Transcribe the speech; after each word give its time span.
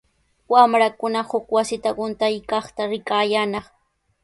Wamrakuna 0.51 1.19
huk 1.31 1.45
wasita 1.55 1.89
quntaykaqta 1.97 2.81
rikayaanaq. 2.91 3.65